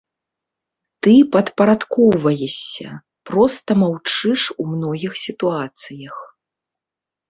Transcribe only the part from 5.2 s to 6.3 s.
сітуацыях.